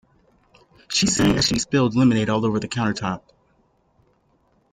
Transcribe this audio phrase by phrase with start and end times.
[0.89, 3.21] She sang as she spilled lemonade all over the countertop.